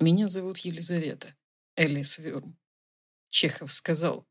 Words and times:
Меня 0.00 0.28
зовут 0.28 0.58
Елизавета, 0.58 1.36
Элис 1.74 2.18
Вюрм. 2.18 2.58
Чехов 3.30 3.72
сказал, 3.72 4.26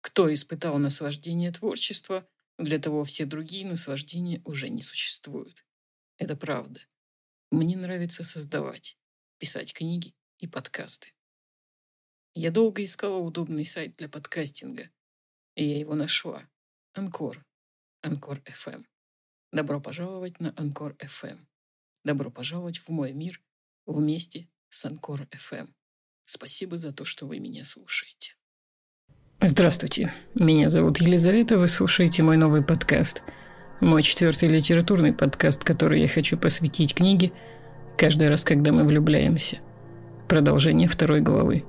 кто 0.00 0.32
испытал 0.32 0.78
наслаждение 0.78 1.52
творчества, 1.52 2.28
для 2.58 2.78
того 2.78 3.04
все 3.04 3.24
другие 3.24 3.66
наслаждения 3.66 4.42
уже 4.44 4.68
не 4.68 4.82
существуют. 4.82 5.64
Это 6.18 6.36
правда. 6.36 6.80
Мне 7.50 7.76
нравится 7.76 8.24
создавать, 8.24 8.98
писать 9.38 9.72
книги 9.72 10.14
и 10.38 10.46
подкасты. 10.46 11.12
Я 12.34 12.50
долго 12.50 12.82
искала 12.82 13.18
удобный 13.18 13.64
сайт 13.64 13.96
для 13.96 14.08
подкастинга, 14.08 14.90
и 15.54 15.64
я 15.64 15.78
его 15.78 15.94
нашла. 15.94 16.48
Анкор. 16.94 17.44
Анкор 18.00 18.38
FM. 18.38 18.84
Добро 19.52 19.80
пожаловать 19.80 20.40
на 20.40 20.54
Анкор 20.56 20.94
FM. 20.94 21.46
Добро 22.04 22.30
пожаловать 22.30 22.78
в 22.78 22.88
мой 22.88 23.12
мир 23.12 23.40
вместе 23.86 24.48
с 24.68 24.84
Анкор 24.84 25.28
FM. 25.32 25.68
Спасибо 26.24 26.76
за 26.78 26.92
то, 26.92 27.04
что 27.04 27.26
вы 27.26 27.38
меня 27.40 27.64
слушаете. 27.64 28.34
Здравствуйте, 29.40 30.12
меня 30.34 30.68
зовут 30.68 31.00
Елизавета, 31.00 31.58
вы 31.58 31.66
слушаете 31.66 32.22
мой 32.22 32.36
новый 32.36 32.62
подкаст. 32.62 33.22
Мой 33.80 34.02
четвертый 34.02 34.48
литературный 34.48 35.12
подкаст, 35.12 35.64
который 35.64 36.00
я 36.00 36.06
хочу 36.06 36.38
посвятить 36.38 36.94
книге 36.94 37.32
каждый 37.98 38.28
раз, 38.28 38.44
когда 38.44 38.70
мы 38.70 38.84
влюбляемся. 38.84 39.58
Продолжение 40.28 40.88
второй 40.88 41.20
главы. 41.20 41.64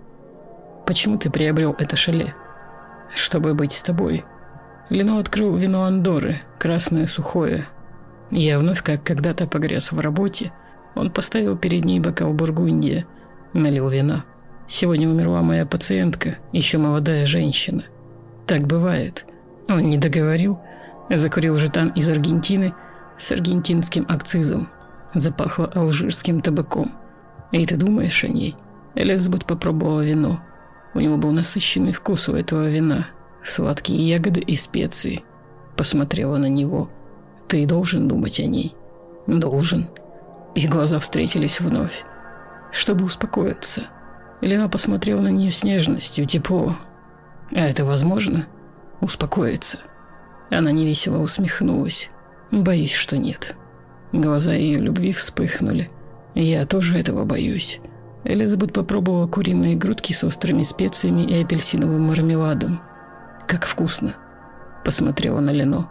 Почему 0.86 1.18
ты 1.18 1.32
приобрел 1.32 1.76
это 1.80 1.96
шале? 1.96 2.36
Чтобы 3.16 3.56
быть 3.56 3.72
с 3.72 3.82
тобой. 3.82 4.24
Лено 4.92 5.18
открыл 5.18 5.56
вино 5.56 5.86
Андоры, 5.86 6.38
красное 6.60 7.08
сухое. 7.08 7.66
Я 8.30 8.60
вновь, 8.60 8.84
как 8.84 9.04
когда-то 9.04 9.48
погряз 9.48 9.92
в 9.92 10.00
работе, 10.00 10.54
он 10.96 11.12
поставил 11.12 11.58
перед 11.58 11.86
ней 11.86 12.00
бокал 12.00 12.34
бургундия, 12.34 13.06
налил 13.54 13.90
вина– 13.90 14.26
Сегодня 14.68 15.10
умерла 15.10 15.42
моя 15.42 15.66
пациентка, 15.66 16.38
еще 16.52 16.78
молодая 16.78 17.26
женщина. 17.26 17.84
Так 18.48 18.66
бывает. 18.66 19.26
Он 19.70 19.82
не 19.82 19.98
договорил, 19.98 20.60
закурил 21.10 21.56
жетан 21.56 21.90
из 21.90 22.10
Аргентины 22.10 22.74
с 23.18 23.32
аргентинским 23.32 24.06
акцизом. 24.08 24.70
Запахло 25.14 25.70
алжирским 25.76 26.42
табаком. 26.42 26.92
И 27.52 27.66
ты 27.66 27.76
думаешь 27.76 28.24
о 28.24 28.30
ней? 28.30 28.56
Элизабет 28.96 29.46
попробовала 29.46 30.02
вино. 30.02 30.40
У 30.94 31.00
него 31.00 31.18
был 31.18 31.32
насыщенный 31.32 31.92
вкус 31.92 32.30
у 32.30 32.36
этого 32.36 32.70
вина. 32.70 33.08
Сладкие 33.44 34.00
ягоды 34.08 34.40
и 34.40 34.56
специи. 34.56 35.24
Посмотрела 35.78 36.38
на 36.38 36.50
него. 36.50 36.90
Ты 37.48 37.66
должен 37.68 38.08
думать 38.08 38.40
о 38.40 38.46
ней. 38.46 38.74
Должен. 39.28 39.88
Их 40.56 40.70
глаза 40.70 41.00
встретились 41.00 41.60
вновь. 41.60 42.04
Чтобы 42.72 43.06
успокоиться. 43.06 43.84
Лена 44.42 44.70
посмотрела 44.70 45.22
на 45.22 45.30
нее 45.30 45.52
с 45.52 45.64
нежностью, 45.64 46.26
тепло. 46.26 46.76
А 47.52 47.60
это 47.60 47.86
возможно? 47.86 48.46
Успокоиться. 49.02 49.80
Она 50.50 50.72
невесело 50.72 51.18
усмехнулась. 51.20 52.10
Боюсь, 52.52 52.94
что 52.94 53.18
нет. 53.18 53.56
Глаза 54.12 54.54
ее 54.54 54.80
любви 54.80 55.12
вспыхнули. 55.12 55.90
Я 56.36 56.66
тоже 56.66 56.98
этого 56.98 57.26
боюсь. 57.26 57.80
Элизабет 58.24 58.74
попробовала 58.74 59.28
куриные 59.28 59.76
грудки 59.76 60.14
с 60.14 60.24
острыми 60.24 60.64
специями 60.64 61.24
и 61.24 61.44
апельсиновым 61.44 62.04
мармеладом. 62.04 62.80
Как 63.48 63.66
вкусно. 63.66 64.14
Посмотрела 64.86 65.40
на 65.40 65.52
Лено. 65.52 65.90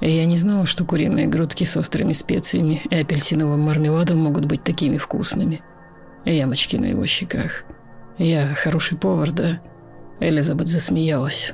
Я 0.00 0.26
не 0.26 0.36
знала, 0.36 0.66
что 0.66 0.84
куриные 0.84 1.26
грудки 1.26 1.64
с 1.64 1.76
острыми 1.76 2.12
специями 2.12 2.82
и 2.90 2.96
апельсиновым 2.96 3.60
мармеладом 3.60 4.18
могут 4.18 4.44
быть 4.44 4.62
такими 4.62 4.98
вкусными. 4.98 5.62
Ямочки 6.24 6.76
на 6.76 6.86
его 6.86 7.06
щеках– 7.06 7.64
«Я 8.18 8.54
хороший 8.54 8.96
повар, 8.96 9.30
да?» 9.30 9.60
Элизабет 10.20 10.68
засмеялась. 10.68 11.52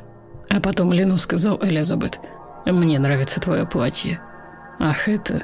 А 0.49 0.61
потом 0.61 0.93
Лену 0.93 1.19
сказал 1.19 1.59
Элизабет, 1.61 2.21
«Мне 2.65 2.99
нравится 2.99 3.41
твое 3.41 3.67
платье». 3.67 4.21
«Ах, 4.79 5.09
это...» 5.09 5.43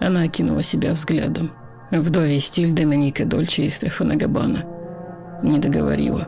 Она 0.00 0.22
окинула 0.22 0.62
себя 0.62 0.92
взглядом. 0.92 1.50
Вдовий 1.90 2.40
стиль 2.40 2.72
Доминика 2.72 3.24
Дольче 3.24 3.64
и 3.64 3.68
Стефана 3.68 4.16
Габана. 4.16 4.64
Не 5.42 5.58
договорила. 5.58 6.26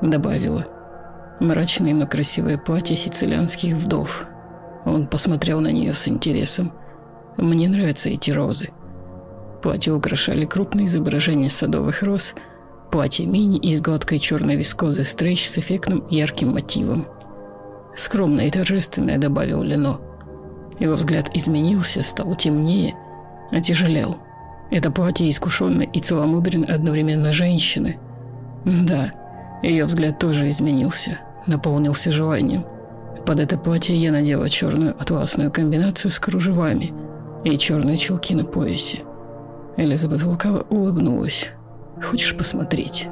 Добавила. 0.00 0.66
Мрачное, 1.38 1.94
но 1.94 2.06
красивое 2.06 2.56
платье 2.56 2.96
сицилианских 2.96 3.74
вдов. 3.74 4.26
Он 4.88 5.06
посмотрел 5.06 5.60
на 5.60 5.70
нее 5.70 5.94
с 5.94 6.08
интересом. 6.08 6.72
«Мне 7.36 7.68
нравятся 7.68 8.08
эти 8.08 8.30
розы». 8.30 8.70
Платье 9.62 9.92
украшали 9.92 10.44
крупные 10.44 10.86
изображения 10.86 11.50
садовых 11.50 12.02
роз– 12.02 12.34
Платье 12.90 13.26
мини 13.26 13.58
из 13.58 13.82
гладкой 13.82 14.18
черной 14.18 14.56
вискозы 14.56 15.04
стрейч 15.04 15.46
с 15.46 15.58
эффектным 15.58 16.04
ярким 16.08 16.52
мотивом. 16.52 17.06
Скромное 17.94 18.46
и 18.46 18.50
торжественное, 18.50 19.18
добавил 19.18 19.62
Лено. 19.62 20.00
Его 20.78 20.94
взгляд 20.94 21.36
изменился, 21.36 22.02
стал 22.02 22.34
темнее, 22.34 22.94
отяжелел. 23.50 24.16
Это 24.70 24.90
платье 24.90 25.28
искушенной 25.28 25.90
и 25.92 25.98
целомудренной 25.98 26.74
одновременно 26.74 27.30
женщины. 27.30 27.98
Да, 28.64 29.10
ее 29.62 29.84
взгляд 29.84 30.18
тоже 30.18 30.48
изменился, 30.48 31.18
наполнился 31.46 32.10
желанием. 32.10 32.64
Под 33.28 33.40
это 33.40 33.58
платье 33.58 33.94
я 33.94 34.10
надела 34.10 34.48
черную 34.48 34.96
атласную 34.98 35.52
комбинацию 35.52 36.10
с 36.10 36.18
кружевами 36.18 36.94
и 37.44 37.58
черные 37.58 37.98
чулки 37.98 38.34
на 38.34 38.42
поясе. 38.42 39.02
Элизабет 39.76 40.22
лукаво 40.22 40.64
улыбнулась. 40.70 41.50
Хочешь 42.02 42.34
посмотреть?» 42.34 43.06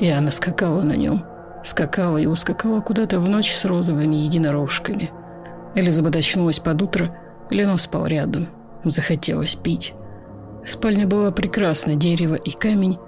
И 0.00 0.08
она 0.08 0.32
скакала 0.32 0.82
на 0.82 0.96
нем. 0.96 1.22
Скакала 1.62 2.18
и 2.18 2.26
ускакала 2.26 2.80
куда-то 2.80 3.20
в 3.20 3.28
ночь 3.28 3.52
с 3.52 3.64
розовыми 3.64 4.16
единорожками. 4.16 5.12
Элизабет 5.76 6.16
очнулась 6.16 6.58
под 6.58 6.82
утро, 6.82 7.16
Лено 7.48 7.78
спал 7.78 8.06
рядом. 8.06 8.48
Захотелось 8.82 9.54
пить. 9.54 9.94
Спальня 10.66 11.06
была 11.06 11.30
прекрасна, 11.30 11.94
дерево 11.94 12.34
и 12.34 12.50
камень. 12.50 12.98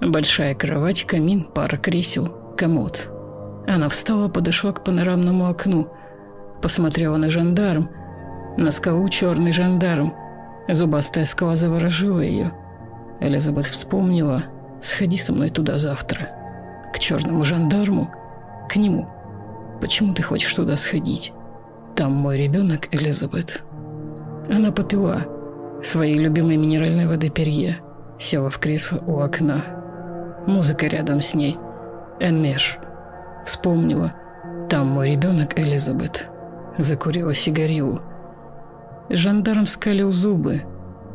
Большая 0.00 0.54
кровать, 0.54 1.02
камин, 1.06 1.42
пара 1.42 1.76
кресел, 1.76 2.54
комод. 2.56 3.10
Она 3.66 3.88
встала, 3.88 4.28
подошла 4.28 4.72
к 4.72 4.84
панорамному 4.84 5.48
окну. 5.48 5.88
Посмотрела 6.62 7.16
на 7.16 7.30
жандарм. 7.30 7.88
На 8.56 8.70
скалу 8.70 9.08
черный 9.08 9.52
жандарм. 9.52 10.12
Зубастая 10.68 11.24
скала 11.24 11.56
заворожила 11.56 12.20
ее– 12.20 12.52
Элизабет 13.20 13.64
вспомнила. 13.64 14.44
«Сходи 14.80 15.16
со 15.16 15.32
мной 15.32 15.50
туда 15.50 15.78
завтра. 15.78 16.28
К 16.92 16.98
черному 16.98 17.44
жандарму. 17.44 18.10
К 18.68 18.76
нему. 18.76 19.08
Почему 19.80 20.12
ты 20.12 20.22
хочешь 20.22 20.52
туда 20.54 20.76
сходить? 20.76 21.32
Там 21.94 22.12
мой 22.12 22.36
ребенок, 22.36 22.94
Элизабет». 22.94 23.64
Она 24.50 24.70
попила 24.70 25.22
своей 25.82 26.18
любимой 26.18 26.56
минеральной 26.56 27.06
воды 27.06 27.30
перье. 27.30 27.78
Села 28.18 28.50
в 28.50 28.58
кресло 28.58 28.98
у 29.06 29.18
окна. 29.20 29.64
Музыка 30.46 30.86
рядом 30.86 31.22
с 31.22 31.34
ней. 31.34 31.56
Энмеш. 32.20 32.78
Вспомнила. 33.46 34.12
Там 34.68 34.88
мой 34.88 35.12
ребенок, 35.12 35.58
Элизабет. 35.58 36.28
Закурила 36.76 37.32
сигарилу. 37.32 38.00
Жандарм 39.08 39.66
скалил 39.66 40.10
зубы. 40.10 40.62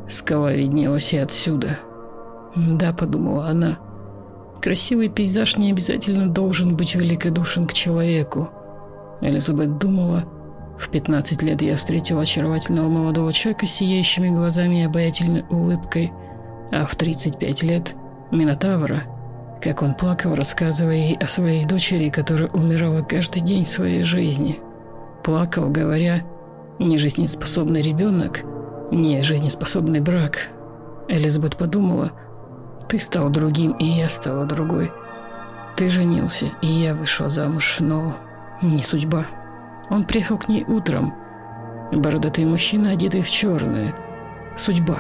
Скала 0.08 0.54
виднелась 0.54 1.14
и 1.14 1.18
отсюда. 1.18 1.78
«Да»,— 2.56 2.92
подумала 2.98 3.48
она,— 3.48 3.78
«красивый 4.62 5.10
пейзаж 5.10 5.58
не 5.58 5.72
обязательно 5.72 6.28
должен 6.28 6.76
быть 6.76 6.96
великодушен 6.96 7.68
к 7.68 7.74
человеку». 7.74 8.50
Элизабет 9.22 9.78
думала, 9.78 10.26
в 10.78 10.90
15 10.90 11.44
лет 11.44 11.62
я 11.62 11.78
встретила 11.78 12.24
очаровательного 12.24 12.90
молодого 12.90 13.32
человека 13.32 13.68
с 13.68 13.72
сияющими 13.72 14.30
глазами 14.30 14.82
и 14.82 14.86
обаятельной 14.86 15.46
улыбкой, 15.50 16.12
а 16.72 16.86
в 16.86 16.96
35 16.96 17.64
лет– 17.64 17.96
Минотавра, 18.32 19.04
как 19.62 19.82
он 19.82 19.94
плакал, 19.94 20.36
рассказывая 20.36 20.96
ей 20.96 21.18
о 21.18 21.28
своей 21.28 21.66
дочери, 21.66 22.10
которая 22.10 22.50
умирала 22.50 23.02
каждый 23.02 23.42
день 23.42 23.66
своей 23.66 24.04
жизни. 24.04 24.60
Плакал, 25.24 25.70
говоря 25.70 26.24
«не 26.80 26.98
жизнеспособный 26.98 27.82
ребенок», 27.82 28.42
«не 28.92 29.22
жизнеспособный 29.22 30.00
брак». 30.00 30.50
Элизабет 31.08 31.58
подумала– 31.58 32.12
ты 32.92 33.00
стал 33.00 33.30
другим, 33.30 33.72
и 33.80 33.86
я 33.86 34.10
стала 34.10 34.44
другой. 34.44 34.92
Ты 35.78 35.88
женился, 35.88 36.52
и 36.62 36.68
я 36.68 36.94
вышла 36.94 37.30
замуж, 37.30 37.78
но 37.80 38.18
не 38.62 38.84
судьба. 38.84 39.28
Он 39.90 40.04
приехал 40.04 40.38
к 40.38 40.50
ней 40.50 40.66
утром. 40.66 41.14
Бородатый 41.94 42.44
мужчина, 42.44 42.92
одетый 42.92 43.22
в 43.22 43.30
черное. 43.30 43.96
Судьба. 44.58 45.00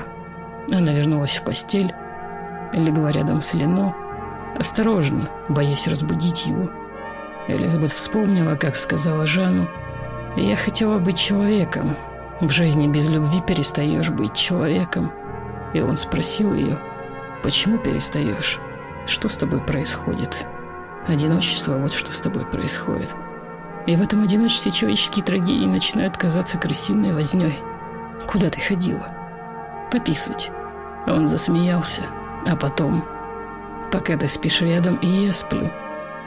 Она 0.71 0.93
вернулась 0.93 1.35
в 1.35 1.43
постель, 1.43 1.91
легла 2.71 3.11
рядом 3.11 3.41
с 3.41 3.53
Лено, 3.53 3.93
осторожно, 4.61 5.29
боясь 5.49 5.87
разбудить 5.87 6.47
его. 6.47 6.69
Элизабет 7.47 7.91
вспомнила, 7.91 8.55
как 8.55 8.77
сказала 8.77 9.25
Жанну, 9.25 9.67
«Я 10.37 10.55
хотела 10.55 10.99
быть 10.99 11.17
человеком. 11.17 11.95
В 12.39 12.49
жизни 12.49 12.87
без 12.87 13.09
любви 13.09 13.41
перестаешь 13.45 14.09
быть 14.09 14.33
человеком». 14.33 15.11
И 15.73 15.81
он 15.81 15.97
спросил 15.97 16.53
ее, 16.53 16.79
Почему 17.43 17.79
перестаешь? 17.79 18.59
Что 19.07 19.27
с 19.27 19.35
тобой 19.35 19.61
происходит? 19.61 20.45
Одиночество, 21.07 21.77
вот 21.77 21.91
что 21.91 22.13
с 22.13 22.21
тобой 22.21 22.45
происходит. 22.45 23.09
И 23.87 23.95
в 23.95 24.01
этом 24.01 24.21
одиночестве 24.21 24.71
человеческие 24.71 25.25
трагедии 25.25 25.65
начинают 25.65 26.17
казаться 26.17 26.59
крысиной 26.59 27.13
вознёй. 27.13 27.57
Куда 28.27 28.51
ты 28.51 28.61
ходила? 28.61 29.07
Пописать. 29.91 30.51
Он 31.07 31.27
засмеялся, 31.27 32.03
а 32.45 32.55
потом... 32.55 33.03
Пока 33.91 34.15
ты 34.17 34.27
спишь 34.27 34.61
рядом, 34.61 34.95
и 34.95 35.07
я 35.07 35.33
сплю. 35.33 35.69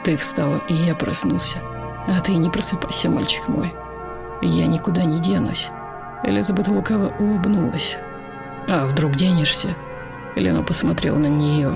Ты 0.03 0.17
встала, 0.17 0.61
и 0.69 0.73
я 0.73 0.95
проснулся. 0.95 1.59
А 2.07 2.19
ты 2.19 2.35
не 2.35 2.49
просыпайся, 2.49 3.09
мальчик 3.09 3.47
мой. 3.47 3.73
Я 4.41 4.67
никуда 4.67 5.03
не 5.03 5.19
денусь. 5.19 5.69
Элизабет 6.23 6.67
лукаво 6.67 7.13
улыбнулась. 7.19 7.97
А 8.67 8.85
вдруг 8.85 9.15
денешься? 9.15 9.69
Лена 10.35 10.61
посмотрела 10.61 11.17
на 11.17 11.27
нее. 11.27 11.75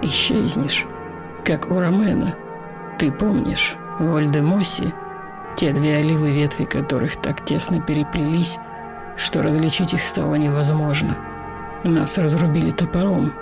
Исчезнешь, 0.00 0.86
как 1.44 1.70
у 1.70 1.78
Ромена. 1.78 2.34
Ты 2.98 3.12
помнишь, 3.12 3.76
в 3.98 4.14
Ольдемосе 4.14 4.92
те 5.56 5.72
две 5.72 5.96
оливы 5.96 6.30
ветви 6.30 6.64
которых 6.64 7.16
так 7.16 7.44
тесно 7.44 7.80
переплелись, 7.80 8.58
что 9.16 9.42
различить 9.42 9.92
их 9.92 10.02
стало 10.02 10.36
невозможно. 10.36 11.16
Нас 11.84 12.16
разрубили 12.16 12.70
топором. 12.70 13.32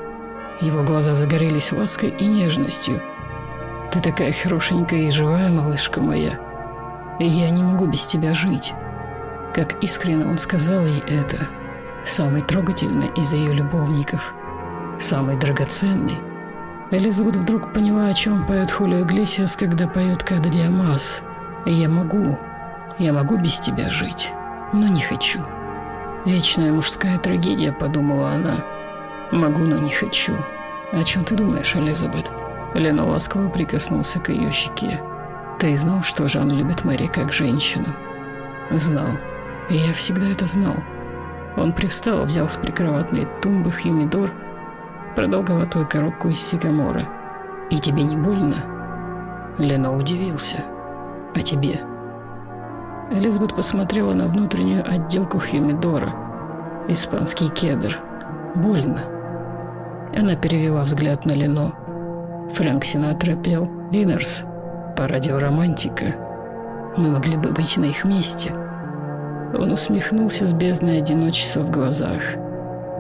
Его 0.61 0.83
глаза 0.83 1.15
загорелись 1.15 1.73
лаской 1.73 2.11
и 2.11 2.27
нежностью. 2.27 3.03
Ты 3.91 4.01
такая 4.01 4.33
хорошенькая 4.33 5.01
и 5.01 5.11
живая, 5.11 5.51
малышка 5.51 6.01
моя. 6.01 6.39
И 7.19 7.25
я 7.25 7.51
не 7.51 7.63
могу 7.63 7.87
без 7.87 8.05
тебя 8.07 8.35
жить. 8.35 8.73
Как 9.55 9.83
искренне 9.83 10.27
он 10.27 10.39
сказал 10.39 10.85
ей 10.85 11.03
это. 11.09 11.39
Самый 12.05 12.43
трогательный 12.43 13.11
из 13.17 13.33
ее 13.33 13.53
любовников. 13.53 14.35
Самый 14.99 15.37
драгоценный. 15.37 16.19
Элизабет 16.91 17.37
вдруг 17.37 17.73
поняла, 17.73 18.07
о 18.07 18.15
чем 18.15 18.47
поет 18.47 18.71
Хулио 18.71 19.03
Иглесиас, 19.03 19.57
когда 19.57 19.87
поет 19.87 20.23
Када 20.23 20.49
Диамас. 20.49 21.23
Я 21.65 21.89
могу, 21.89 22.39
я 22.99 23.13
могу 23.13 23.37
без 23.37 23.59
тебя 23.61 23.91
жить, 23.91 24.31
но 24.73 24.89
не 24.89 25.01
хочу. 25.01 25.41
Вечная 26.27 26.73
мужская 26.73 27.19
трагедия, 27.19 27.73
подумала 27.73 28.31
она. 28.31 28.65
Могу, 29.33 29.61
но 29.61 29.79
не 29.79 29.91
хочу. 29.91 30.33
О 30.93 31.05
чем 31.05 31.25
ты 31.25 31.37
думаешь, 31.37 31.77
Элизабет? 31.77 32.31
Лена 32.75 33.07
ласково 33.07 33.49
прикоснулся 33.49 34.19
к 34.19 34.29
ее 34.31 34.51
щеке. 34.51 35.01
Ты 35.59 35.77
знал, 35.77 36.03
что 36.03 36.27
Жан 36.27 36.51
любит 36.51 36.85
Мэри 36.85 37.07
как 37.07 37.33
женщину? 37.33 37.87
Знал. 38.71 39.09
И 39.69 39.75
я 39.75 39.93
всегда 39.93 40.29
это 40.29 40.47
знал. 40.47 40.75
Он 41.57 41.73
привстал, 41.73 42.25
взял 42.25 42.49
с 42.49 42.57
прикроватной 42.57 43.29
тумбы 43.43 43.71
хюмидор, 43.71 44.33
продолговатую 45.15 45.87
коробку 45.87 46.29
из 46.29 46.41
сигамора. 46.41 47.09
И 47.71 47.79
тебе 47.79 48.03
не 48.03 48.17
больно? 48.17 48.57
Лена 49.59 49.97
удивился. 49.97 50.65
А 51.35 51.41
тебе? 51.41 51.81
Элизабет 53.11 53.55
посмотрела 53.55 54.13
на 54.15 54.27
внутреннюю 54.27 54.85
отделку 54.89 55.39
хюмидора. 55.39 56.15
Испанский 56.89 57.49
кедр. 57.49 57.99
Больно. 58.55 59.20
Она 60.17 60.35
перевела 60.35 60.83
взгляд 60.83 61.25
на 61.25 61.33
Лено. 61.33 61.73
Фрэнк 62.55 62.85
Синатра 62.85 63.37
пел 63.37 63.71
«Винерс» 63.93 64.45
по 64.97 65.07
радио 65.07 65.39
«Романтика». 65.39 66.17
Мы 66.97 67.11
могли 67.11 67.37
бы 67.37 67.53
быть 67.53 67.77
на 67.77 67.85
их 67.85 68.05
месте. 68.05 68.53
Он 69.57 69.71
усмехнулся 69.73 70.47
с 70.47 70.53
бездной 70.53 70.99
одиночества 70.99 71.61
в 71.61 71.71
глазах. 71.71 72.21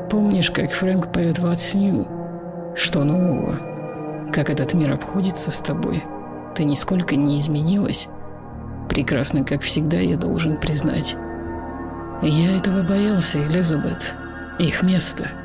Помнишь, 0.09 0.53
как 0.53 0.71
Фрэнк 0.71 1.12
поет 1.12 1.39
«What's 1.41 1.77
new»? 1.77 2.07
Что 2.77 3.03
нового? 3.03 3.56
Как 4.33 4.49
этот 4.49 4.75
мир 4.75 4.93
обходится 4.93 5.51
с 5.51 5.61
тобой? 5.61 6.05
Ты 6.55 6.63
нисколько 6.63 7.17
не 7.17 7.41
изменилась? 7.41 8.06
Прекрасно, 8.89 9.45
как 9.45 9.63
всегда, 9.63 9.99
я 9.99 10.17
должен 10.17 10.59
признать. 10.59 11.17
Я 12.23 12.56
этого 12.56 12.85
боялся, 12.85 13.43
Элизабет. 13.43 14.15
Их 14.61 14.85
место— 14.85 15.29